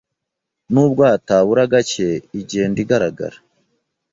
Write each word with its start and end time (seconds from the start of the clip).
n’ubwo 0.71 1.01
hatabura 1.09 1.63
hake 1.73 2.07
igenda 2.39 2.77
igaragara 2.83 3.37